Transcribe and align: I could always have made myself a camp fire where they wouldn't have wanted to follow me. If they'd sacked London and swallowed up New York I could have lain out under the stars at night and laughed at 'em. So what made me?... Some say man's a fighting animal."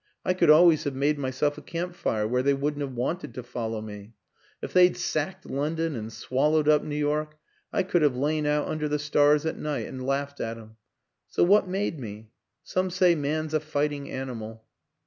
I 0.25 0.33
could 0.33 0.49
always 0.49 0.85
have 0.85 0.95
made 0.95 1.19
myself 1.19 1.59
a 1.59 1.61
camp 1.61 1.93
fire 1.93 2.27
where 2.27 2.41
they 2.41 2.55
wouldn't 2.55 2.81
have 2.81 2.95
wanted 2.95 3.35
to 3.35 3.43
follow 3.43 3.83
me. 3.83 4.15
If 4.59 4.73
they'd 4.73 4.97
sacked 4.97 5.45
London 5.45 5.95
and 5.95 6.11
swallowed 6.11 6.67
up 6.67 6.83
New 6.83 6.95
York 6.95 7.37
I 7.71 7.83
could 7.83 8.01
have 8.01 8.15
lain 8.17 8.47
out 8.47 8.67
under 8.67 8.89
the 8.89 8.97
stars 8.97 9.45
at 9.45 9.59
night 9.59 9.85
and 9.87 10.03
laughed 10.03 10.39
at 10.39 10.57
'em. 10.57 10.77
So 11.27 11.43
what 11.43 11.67
made 11.67 11.99
me?... 11.99 12.31
Some 12.63 12.89
say 12.89 13.13
man's 13.13 13.53
a 13.53 13.59
fighting 13.59 14.09
animal." 14.09 14.65